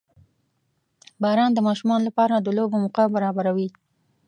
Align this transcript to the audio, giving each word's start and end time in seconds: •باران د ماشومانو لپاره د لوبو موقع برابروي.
•باران 1.21 1.51
د 1.53 1.59
ماشومانو 1.67 2.03
لپاره 2.09 2.35
د 2.37 2.47
لوبو 2.57 2.75
موقع 2.83 3.05
برابروي. 3.15 3.67